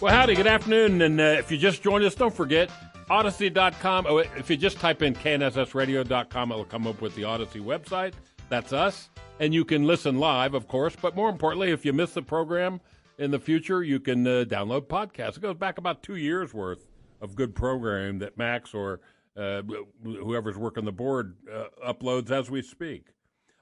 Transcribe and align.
Well, 0.00 0.14
howdy, 0.14 0.36
good 0.36 0.46
afternoon. 0.46 1.02
And 1.02 1.20
uh, 1.20 1.24
if 1.24 1.50
you 1.50 1.58
just 1.58 1.82
joined 1.82 2.04
us, 2.04 2.14
don't 2.14 2.32
forget 2.32 2.70
Audacy.com. 3.10 4.06
Oh, 4.08 4.18
if 4.18 4.48
you 4.48 4.56
just 4.56 4.78
type 4.78 5.02
in 5.02 5.12
KNSSradio.com, 5.12 6.52
it'll 6.52 6.64
come 6.64 6.86
up 6.86 7.00
with 7.00 7.16
the 7.16 7.22
Audacy 7.22 7.60
website. 7.60 8.12
That's 8.48 8.72
us. 8.72 9.10
And 9.40 9.52
you 9.52 9.64
can 9.64 9.88
listen 9.88 10.20
live, 10.20 10.54
of 10.54 10.68
course. 10.68 10.94
But 10.94 11.16
more 11.16 11.28
importantly, 11.28 11.72
if 11.72 11.84
you 11.84 11.92
miss 11.92 12.12
the 12.12 12.22
program 12.22 12.80
in 13.18 13.32
the 13.32 13.40
future, 13.40 13.82
you 13.82 13.98
can 13.98 14.24
uh, 14.24 14.44
download 14.46 14.82
podcasts. 14.82 15.36
It 15.36 15.40
goes 15.40 15.56
back 15.56 15.78
about 15.78 16.00
two 16.04 16.14
years 16.14 16.54
worth 16.54 16.86
of 17.20 17.34
good 17.34 17.56
programming 17.56 18.20
that 18.20 18.38
Max 18.38 18.74
or 18.74 19.00
uh, 19.36 19.62
whoever's 20.04 20.56
working 20.56 20.84
the 20.84 20.92
board 20.92 21.34
uh, 21.52 21.64
uploads 21.92 22.30
as 22.30 22.48
we 22.48 22.62
speak. 22.62 23.08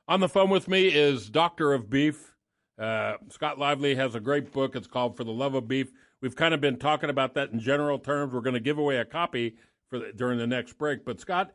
On 0.07 0.21
the 0.21 0.29
phone 0.29 0.51
with 0.51 0.69
me 0.69 0.89
is 0.89 1.31
Doctor 1.31 1.73
of 1.73 1.89
Beef. 1.89 2.35
Uh, 2.79 3.15
Scott 3.31 3.59
Lively 3.59 3.95
has 3.95 4.15
a 4.15 4.21
great 4.21 4.53
book. 4.53 4.77
It's 4.77 4.87
called 4.87 5.17
For 5.17 5.25
the 5.25 5.33
Love 5.33 5.55
of 5.55 5.67
Beef. 5.67 5.91
We've 6.21 6.37
kind 6.37 6.55
of 6.55 6.61
been 6.61 6.79
talking 6.79 7.11
about 7.11 7.35
that 7.35 7.51
in 7.51 7.61
general 7.61 7.99
terms. 7.99 8.33
We're 8.33 8.41
going 8.41 8.55
to 8.55 8.61
give 8.61 8.79
away 8.79 8.97
a 8.97 9.05
copy 9.05 9.57
for 9.89 9.99
the, 9.99 10.13
during 10.13 10.39
the 10.39 10.47
next 10.47 10.79
break. 10.79 11.05
But 11.05 11.21
Scott, 11.21 11.53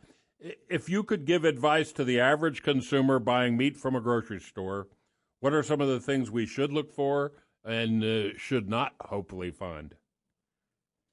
if 0.69 0.89
you 0.89 1.03
could 1.03 1.25
give 1.25 1.45
advice 1.45 1.91
to 1.93 2.03
the 2.03 2.19
average 2.19 2.63
consumer 2.63 3.19
buying 3.19 3.57
meat 3.57 3.77
from 3.77 3.95
a 3.95 4.01
grocery 4.01 4.39
store, 4.39 4.87
what 5.39 5.53
are 5.53 5.63
some 5.63 5.81
of 5.81 5.87
the 5.87 5.99
things 5.99 6.29
we 6.29 6.45
should 6.45 6.71
look 6.71 6.93
for 6.93 7.33
and 7.63 8.03
uh, 8.03 8.37
should 8.37 8.69
not 8.69 8.93
hopefully 9.01 9.51
find? 9.51 9.95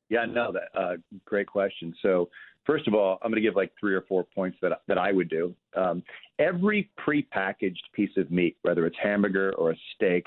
Yeah, 0.09 0.25
no, 0.25 0.53
that 0.53 0.79
uh, 0.79 0.97
great 1.27 1.47
question. 1.47 1.95
So, 2.01 2.31
first 2.65 2.89
of 2.89 2.95
all, 2.95 3.19
I'm 3.23 3.31
going 3.31 3.43
to 3.43 3.47
give 3.47 3.57
like 3.57 3.73
three 3.79 3.95
or 3.95 4.03
four 4.03 4.25
points 4.25 4.57
that 4.63 4.81
that 4.89 4.97
I 4.97 5.13
would 5.13 5.29
do. 5.29 5.55
Um, 5.77 6.03
every 6.39 6.91
prepackaged 6.99 7.93
piece 7.93 8.17
of 8.17 8.31
meat, 8.31 8.57
whether 8.63 8.87
it's 8.87 8.97
hamburger 9.03 9.55
or 9.57 9.73
a 9.73 9.77
steak, 9.95 10.25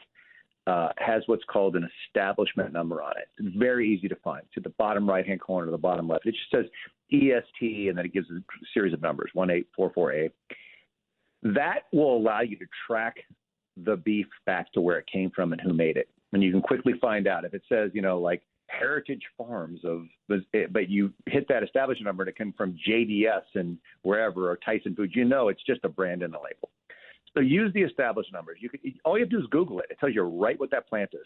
uh, 0.68 0.90
has 0.98 1.24
what's 1.26 1.44
called 1.46 1.76
an 1.76 1.88
establishment 2.08 2.72
number 2.72 3.02
on 3.02 3.14
it. 3.18 3.28
It's 3.40 3.56
very 3.58 3.90
easy 3.90 4.08
to 4.08 4.16
find. 4.18 4.44
It's 4.46 4.58
at 4.58 4.64
the 4.64 4.74
bottom 4.78 5.10
right 5.10 5.26
hand 5.26 5.42
corner 5.42 5.68
or 5.68 5.72
the 5.72 5.78
bottom 5.78 6.08
left. 6.08 6.26
It 6.26 6.36
just 6.36 6.52
says 6.52 6.66
EST 7.12 7.90
and 7.90 7.98
then 7.98 8.06
it 8.06 8.14
gives 8.14 8.30
a 8.30 8.40
series 8.74 8.94
of 8.94 9.02
numbers, 9.02 9.32
1844A. 9.36 10.32
That 11.44 11.82
will 11.92 12.16
allow 12.16 12.42
you 12.42 12.58
to 12.58 12.66
track 12.88 13.16
the 13.78 13.98
beef 13.98 14.28
back 14.46 14.72
to 14.74 14.82
where 14.82 15.00
it 15.00 15.08
came 15.12 15.32
from 15.32 15.52
and 15.54 15.62
who 15.62 15.74
made 15.74 15.98
it. 15.98 16.10
And 16.34 16.44
you 16.44 16.52
can 16.52 16.62
quickly 16.62 16.94
find 17.02 17.28
out 17.28 17.44
if 17.44 17.54
it 17.54 17.64
says, 17.68 17.92
you 17.94 18.02
know, 18.02 18.20
like 18.20 18.44
Heritage 18.68 19.24
Farms 19.38 19.82
of, 19.84 20.04
but 20.28 20.90
you 20.90 21.12
hit 21.26 21.48
that 21.50 21.64
establishment 21.64 22.06
number 22.06 22.24
and 22.24 22.30
it 22.30 22.38
came 22.38 22.54
from 22.54 22.78
JBS 22.88 23.44
and 23.56 23.78
wherever 24.04 24.50
or 24.50 24.58
Tyson 24.58 24.96
Foods, 24.96 25.14
you 25.16 25.26
know 25.26 25.50
it's 25.50 25.64
just 25.66 25.82
a 25.84 25.90
brand 25.90 26.24
in 26.24 26.32
the 26.32 26.38
label. 26.38 26.70
So 27.34 27.42
use 27.42 27.72
the 27.74 27.82
established 27.82 28.34
numbers. 28.34 28.58
You 28.62 28.70
can, 28.70 28.80
all 29.06 29.18
you 29.18 29.24
have 29.24 29.30
to 29.30 29.38
do 29.38 29.42
is 29.42 29.50
Google 29.52 29.80
it. 29.80 29.86
It 29.90 30.00
tells 30.00 30.14
you 30.14 30.24
right 30.24 30.60
what 30.60 30.72
that 30.72 30.88
plant 30.88 31.12
is. 31.14 31.26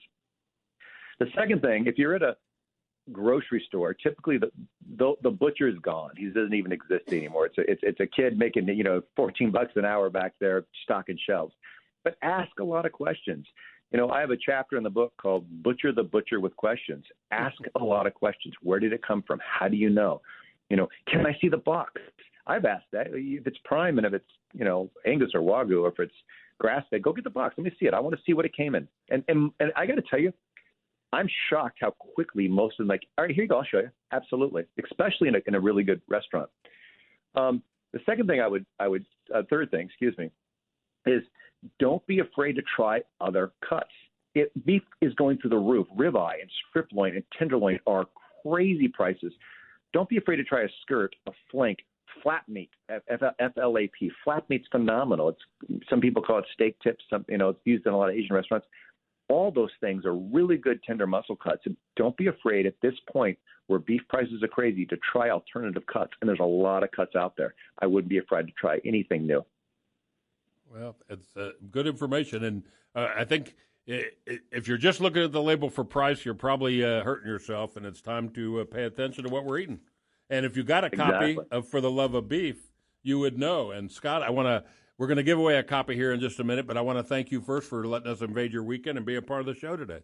The 1.20 1.28
second 1.38 1.62
thing, 1.62 1.88
if 1.88 1.98
you're 1.98 2.16
at 2.16 2.22
a 2.22 2.36
grocery 3.12 3.64
store, 3.68 3.94
typically 3.94 4.38
the 4.38 4.52
the, 4.98 5.14
the 5.24 5.32
butcher 5.32 5.68
is 5.68 5.78
gone. 5.82 6.12
He 6.18 6.28
doesn't 6.28 6.54
even 6.54 6.72
exist 6.72 7.06
anymore. 7.08 7.48
It's 7.48 7.58
a 7.58 7.72
it's 7.72 7.82
it's 7.84 8.00
a 8.00 8.08
kid 8.08 8.38
making 8.38 8.68
you 8.68 8.84
know 8.84 9.02
14 9.16 9.52
bucks 9.52 9.72
an 9.76 9.86
hour 9.86 10.10
back 10.10 10.34
there 10.40 10.66
stocking 10.84 11.18
shelves. 11.26 11.54
But 12.04 12.18
ask 12.22 12.52
a 12.60 12.64
lot 12.64 12.86
of 12.86 12.92
questions. 12.92 13.46
You 13.92 14.00
know, 14.00 14.10
I 14.10 14.20
have 14.20 14.32
a 14.32 14.38
chapter 14.38 14.78
in 14.78 14.84
the 14.84 14.90
book 14.90 15.14
called 15.22 15.46
Butcher 15.64 15.92
the 15.92 16.04
Butcher 16.04 16.40
with 16.40 16.56
Questions. 16.56 17.06
Ask 17.32 17.56
a 17.80 17.84
lot 17.84 18.08
of 18.08 18.14
questions. 18.14 18.54
Where 18.62 18.80
did 18.80 18.94
it 18.94 19.02
come 19.06 19.24
from? 19.26 19.40
How 19.44 19.68
do 19.68 19.78
you 19.78 19.90
know? 19.90 20.22
You 20.70 20.78
know, 20.78 20.88
can 21.08 21.26
I 21.26 21.38
see 21.40 21.50
the 21.50 21.58
box? 21.58 22.02
I've 22.48 22.66
asked 22.66 22.88
that. 22.92 23.08
If 23.12 23.48
it's 23.48 23.58
prime 23.64 23.98
and 23.98 24.06
if 24.06 24.14
it's, 24.14 24.26
you 24.58 24.66
know, 24.66 24.90
Angus 25.06 25.32
or 25.34 25.42
Wagyu 25.42 25.84
or 25.84 25.90
if 25.90 26.00
it's 26.00 26.14
grass 26.60 26.84
fed, 26.90 27.02
go 27.02 27.14
get 27.14 27.24
the 27.24 27.30
box. 27.30 27.56
Let 27.58 27.66
me 27.66 27.72
see 27.80 27.86
it. 27.86 27.94
I 27.94 28.00
want 28.00 28.16
to 28.16 28.22
see 28.26 28.34
what 28.34 28.46
it 28.46 28.56
came 28.56 28.76
in. 28.76 28.88
And 29.10 29.24
and, 29.28 29.52
and 29.60 29.72
I 29.76 29.86
got 29.86 29.96
to 29.96 30.04
tell 30.10 30.20
you, 30.20 30.32
I'm 31.14 31.28
shocked 31.50 31.78
how 31.82 31.92
quickly 31.92 32.48
most 32.48 32.74
of 32.74 32.86
them 32.86 32.88
like, 32.88 33.06
all 33.18 33.26
right, 33.26 33.34
here 33.34 33.44
you 33.44 33.50
go, 33.50 33.58
I'll 33.58 33.66
show 33.66 33.80
you. 33.80 33.92
Absolutely, 34.12 34.64
especially 34.84 35.28
in 35.28 35.36
a 35.36 35.40
in 35.48 35.56
a 35.56 35.60
really 35.60 35.84
good 35.84 36.02
restaurant. 36.08 36.50
Um, 37.36 37.62
the 37.94 38.00
second 38.06 38.28
thing 38.28 38.42
I 38.42 38.48
would 38.48 38.66
I 38.80 38.88
would 38.88 39.06
uh, 39.34 39.44
third 39.50 39.72
thing, 39.72 39.88
excuse 39.88 40.18
me, 40.18 40.32
is 41.06 41.24
don't 41.80 42.06
be 42.08 42.20
afraid 42.20 42.54
to 42.54 42.62
try 42.76 43.02
other 43.22 43.52
cuts. 43.68 43.92
It, 44.34 44.52
beef 44.66 44.82
is 45.02 45.14
going 45.14 45.38
through 45.38 45.52
the 45.52 45.58
roof. 45.58 45.88
Ribeye 45.98 46.42
and 46.42 46.50
strip 46.70 46.88
loin 46.92 47.16
and 47.16 47.24
tenderloin 47.38 47.80
are 47.88 48.06
crazy 48.44 48.88
prices. 48.88 49.34
Don't 49.94 50.10
be 50.10 50.18
afraid 50.18 50.38
to 50.38 50.44
try 50.44 50.64
a 50.64 50.68
skirt, 50.82 51.16
a 51.28 51.32
flank, 51.50 51.80
flap 52.26 52.48
meat, 52.48 52.72
FLAP. 52.90 53.92
Flat 54.24 54.50
meat's 54.50 54.68
phenomenal. 54.72 55.30
It's 55.30 55.86
some 55.90 56.02
people 56.02 56.24
call 56.24 56.40
it 56.40 56.46
steak 56.54 56.76
tips. 56.82 57.04
Some 57.10 57.24
you 57.30 57.38
know 57.38 57.50
it's 57.50 57.60
used 57.66 57.86
in 57.86 57.94
a 57.94 57.98
lot 57.98 58.10
of 58.10 58.16
Asian 58.16 58.36
restaurants. 58.36 58.66
All 59.30 59.52
those 59.52 59.70
things 59.80 60.06
are 60.06 60.16
really 60.16 60.58
good 60.58 60.84
tender 60.84 61.08
muscle 61.08 61.36
cuts. 61.36 61.62
And 61.66 61.78
don't 61.96 62.18
be 62.18 62.28
afraid 62.28 62.66
at 62.66 62.76
this 62.82 62.94
point 63.12 63.38
where 63.68 63.80
beef 63.80 64.02
prices 64.10 64.44
are 64.44 64.48
crazy 64.48 64.86
to 64.88 64.98
try 65.12 65.30
alternative 65.30 65.84
cuts. 65.92 66.12
And 66.22 66.28
there's 66.28 66.40
a 66.40 66.44
lot 66.44 66.84
of 66.84 66.92
cuts 66.92 67.16
out 67.16 67.36
there. 67.38 67.56
I 67.80 67.88
wouldn't 67.88 68.10
be 68.10 68.18
afraid 68.18 68.48
to 68.48 68.54
try 68.60 68.80
anything 68.86 69.26
new. 69.26 69.44
Well, 70.72 70.96
it's 71.10 71.38
uh, 71.38 71.52
good 71.72 71.88
information, 71.88 72.44
and 72.44 72.64
uh, 72.96 73.08
I 73.16 73.24
think 73.24 73.56
if 73.88 74.68
you're 74.68 74.78
just 74.78 75.00
looking 75.00 75.24
at 75.24 75.32
the 75.32 75.42
label 75.42 75.70
for 75.70 75.84
price, 75.84 76.26
you're 76.26 76.34
probably 76.34 76.84
uh, 76.84 77.04
hurting 77.04 77.28
yourself, 77.28 77.78
and 77.78 77.86
it's 77.86 78.02
time 78.02 78.30
to 78.30 78.62
uh, 78.62 78.66
pay 78.66 78.84
attention 78.84 79.24
to 79.24 79.30
what 79.30 79.46
we're 79.46 79.60
eating. 79.60 79.80
And 80.30 80.46
if 80.46 80.58
you 80.58 80.64
got 80.64 80.84
a 80.84 80.90
copy 80.90 81.32
exactly. 81.32 81.58
of 81.58 81.68
For 81.68 81.82
the 81.82 81.92
Love 81.92 82.14
of 82.14 82.28
Beef, 82.28 82.72
you 83.04 83.20
would 83.20 83.38
know. 83.38 83.72
And 83.72 83.92
Scott, 83.92 84.24
I 84.24 84.30
want 84.30 84.48
to. 84.48 84.64
We're 84.98 85.08
going 85.08 85.18
to 85.18 85.24
give 85.24 85.38
away 85.38 85.58
a 85.58 85.64
copy 85.64 85.94
here 85.94 86.14
in 86.14 86.22
just 86.22 86.40
a 86.40 86.44
minute, 86.46 86.66
but 86.66 86.78
I 86.78 86.82
want 86.82 86.98
to 86.98 87.04
thank 87.04 87.30
you 87.30 87.42
first 87.42 87.70
for 87.70 87.86
letting 87.86 88.10
us 88.10 88.22
invade 88.22 88.54
your 88.54 88.64
weekend 88.64 88.98
and 88.98 89.06
be 89.06 89.18
a 89.18 89.22
part 89.22 89.42
of 89.42 89.46
the 89.46 89.54
show 89.54 89.76
today. 89.76 90.00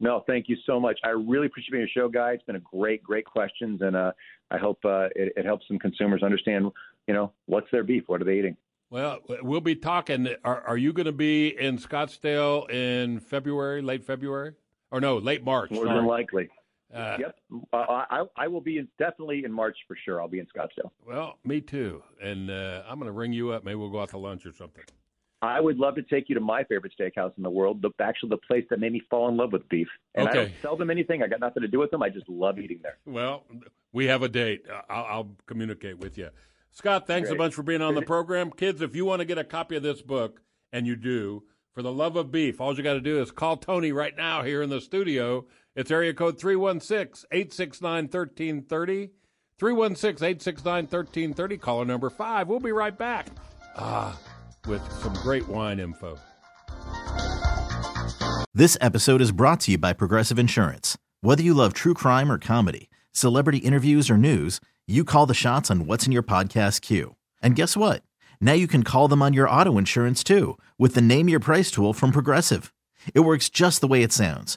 No, 0.00 0.24
thank 0.26 0.48
you 0.48 0.56
so 0.66 0.80
much. 0.80 0.98
I 1.04 1.10
really 1.10 1.46
appreciate 1.46 1.72
being 1.72 1.86
your 1.94 2.04
show, 2.04 2.08
guy. 2.08 2.32
It's 2.32 2.42
been 2.44 2.56
a 2.56 2.60
great, 2.60 3.02
great 3.02 3.26
questions, 3.26 3.80
and 3.82 3.94
uh, 3.94 4.12
I 4.50 4.58
hope 4.58 4.78
uh, 4.84 5.08
it, 5.14 5.34
it 5.36 5.44
helps 5.44 5.68
some 5.68 5.78
consumers 5.78 6.22
understand, 6.22 6.70
you 7.06 7.14
know, 7.14 7.32
what's 7.46 7.70
their 7.70 7.84
beef, 7.84 8.04
what 8.06 8.20
are 8.20 8.24
they 8.24 8.38
eating. 8.38 8.56
Well, 8.90 9.20
we'll 9.42 9.60
be 9.60 9.76
talking. 9.76 10.28
Are, 10.44 10.62
are 10.62 10.76
you 10.76 10.92
going 10.92 11.06
to 11.06 11.12
be 11.12 11.48
in 11.48 11.78
Scottsdale 11.78 12.70
in 12.70 13.20
February, 13.20 13.82
late 13.82 14.04
February, 14.04 14.54
or 14.90 15.00
no, 15.00 15.18
late 15.18 15.44
March? 15.44 15.70
More 15.70 15.84
sorry. 15.84 15.98
than 15.98 16.06
likely. 16.06 16.48
Uh, 16.94 17.16
yep, 17.18 17.36
uh, 17.72 17.76
I 17.76 18.24
I 18.36 18.48
will 18.48 18.60
be 18.60 18.78
in, 18.78 18.88
definitely 18.98 19.44
in 19.44 19.52
March 19.52 19.76
for 19.88 19.96
sure. 20.04 20.20
I'll 20.20 20.28
be 20.28 20.38
in 20.38 20.46
Scottsdale. 20.46 20.90
Well, 21.06 21.38
me 21.44 21.60
too, 21.60 22.02
and 22.22 22.50
uh, 22.50 22.82
I'm 22.88 22.98
going 22.98 23.06
to 23.08 23.12
ring 23.12 23.32
you 23.32 23.50
up. 23.50 23.64
Maybe 23.64 23.74
we'll 23.74 23.90
go 23.90 24.00
out 24.00 24.10
to 24.10 24.18
lunch 24.18 24.46
or 24.46 24.52
something. 24.52 24.84
I 25.42 25.60
would 25.60 25.76
love 25.76 25.96
to 25.96 26.02
take 26.02 26.28
you 26.28 26.34
to 26.36 26.40
my 26.40 26.64
favorite 26.64 26.92
steakhouse 26.98 27.32
in 27.36 27.42
the 27.42 27.50
world, 27.50 27.82
the 27.82 27.90
actually 28.00 28.30
the 28.30 28.38
place 28.38 28.64
that 28.70 28.80
made 28.80 28.92
me 28.92 29.02
fall 29.10 29.28
in 29.28 29.36
love 29.36 29.52
with 29.52 29.68
beef. 29.68 29.88
And 30.14 30.28
Okay. 30.28 30.38
I 30.38 30.44
don't 30.44 30.54
sell 30.62 30.76
them 30.76 30.90
anything. 30.90 31.22
I 31.22 31.26
got 31.26 31.40
nothing 31.40 31.60
to 31.62 31.68
do 31.68 31.78
with 31.78 31.90
them. 31.90 32.02
I 32.02 32.08
just 32.08 32.28
love 32.30 32.58
eating 32.58 32.80
there. 32.82 32.96
Well, 33.04 33.44
we 33.92 34.06
have 34.06 34.22
a 34.22 34.28
date. 34.28 34.64
I'll, 34.88 35.04
I'll 35.04 35.30
communicate 35.46 35.98
with 35.98 36.16
you. 36.16 36.30
Scott, 36.70 37.06
thanks 37.06 37.28
a 37.28 37.34
bunch 37.34 37.52
for 37.54 37.62
being 37.62 37.82
on 37.82 37.94
the 37.94 38.02
program. 38.02 38.50
Kids, 38.52 38.80
if 38.80 38.96
you 38.96 39.04
want 39.04 39.20
to 39.20 39.26
get 39.26 39.36
a 39.36 39.44
copy 39.44 39.76
of 39.76 39.82
this 39.82 40.00
book, 40.00 40.40
and 40.72 40.86
you 40.86 40.96
do, 40.96 41.44
for 41.72 41.82
the 41.82 41.92
love 41.92 42.16
of 42.16 42.32
beef. 42.32 42.60
All 42.60 42.74
you 42.74 42.82
got 42.82 42.94
to 42.94 43.00
do 43.00 43.20
is 43.20 43.30
call 43.30 43.56
Tony 43.56 43.92
right 43.92 44.16
now 44.16 44.42
here 44.42 44.62
in 44.62 44.70
the 44.70 44.80
studio. 44.80 45.46
It's 45.76 45.90
area 45.90 46.14
code 46.14 46.38
316 46.38 47.26
869 47.32 48.04
1330. 48.04 49.10
316 49.58 50.24
869 50.24 50.84
1330. 50.84 51.58
Caller 51.58 51.84
number 51.84 52.10
five. 52.10 52.48
We'll 52.48 52.60
be 52.60 52.70
right 52.72 52.96
back 52.96 53.26
ah, 53.76 54.18
with 54.68 54.82
some 55.02 55.12
great 55.14 55.48
wine 55.48 55.80
info. 55.80 56.18
This 58.54 58.78
episode 58.80 59.20
is 59.20 59.32
brought 59.32 59.60
to 59.60 59.72
you 59.72 59.78
by 59.78 59.92
Progressive 59.92 60.38
Insurance. 60.38 60.96
Whether 61.22 61.42
you 61.42 61.54
love 61.54 61.72
true 61.72 61.94
crime 61.94 62.30
or 62.30 62.38
comedy, 62.38 62.88
celebrity 63.10 63.58
interviews 63.58 64.08
or 64.08 64.16
news, 64.16 64.60
you 64.86 65.02
call 65.02 65.26
the 65.26 65.34
shots 65.34 65.72
on 65.72 65.86
what's 65.86 66.06
in 66.06 66.12
your 66.12 66.22
podcast 66.22 66.82
queue. 66.82 67.16
And 67.42 67.56
guess 67.56 67.76
what? 67.76 68.04
Now 68.40 68.52
you 68.52 68.68
can 68.68 68.84
call 68.84 69.08
them 69.08 69.22
on 69.22 69.32
your 69.32 69.50
auto 69.50 69.76
insurance 69.76 70.22
too 70.22 70.56
with 70.78 70.94
the 70.94 71.00
Name 71.00 71.28
Your 71.28 71.40
Price 71.40 71.72
tool 71.72 71.92
from 71.92 72.12
Progressive. 72.12 72.72
It 73.12 73.20
works 73.20 73.48
just 73.48 73.80
the 73.80 73.88
way 73.88 74.04
it 74.04 74.12
sounds. 74.12 74.56